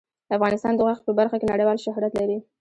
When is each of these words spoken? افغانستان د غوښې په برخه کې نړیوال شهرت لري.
افغانستان 0.35 0.73
د 0.75 0.79
غوښې 0.85 1.03
په 1.07 1.11
برخه 1.19 1.35
کې 1.39 1.51
نړیوال 1.53 1.77
شهرت 1.85 2.13
لري. 2.19 2.37